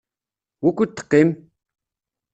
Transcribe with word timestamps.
Wukud 0.63 0.91
teqqim? 0.97 1.29